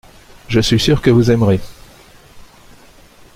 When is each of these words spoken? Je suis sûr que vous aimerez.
Je 0.47 0.59
suis 0.59 0.79
sûr 0.79 0.99
que 0.99 1.11
vous 1.11 1.29
aimerez. 1.29 1.59